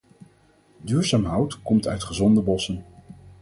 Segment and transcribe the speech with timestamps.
[0.81, 2.85] Duurzaam hout komt uit gezonde bossen